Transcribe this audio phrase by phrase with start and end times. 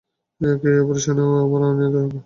[0.65, 2.17] এই অপারেশনও আমার নিয়ন্ত্রণে হবে।